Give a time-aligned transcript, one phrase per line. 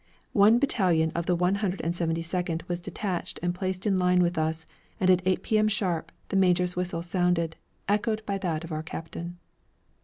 [0.33, 4.19] One battalion of the One Hundred and Seventy Second was detached and placed in line
[4.23, 4.65] with us,
[4.99, 5.67] and at eight P.M.
[5.67, 7.55] sharp the major's whistle sounded,
[7.87, 9.37] echoed by that of our captain.